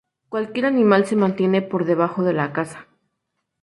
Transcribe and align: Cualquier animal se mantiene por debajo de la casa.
Cualquier 0.29 0.65
animal 0.65 1.05
se 1.05 1.15
mantiene 1.15 1.61
por 1.61 1.85
debajo 1.85 2.23
de 2.23 2.33
la 2.33 2.53
casa. 2.53 2.87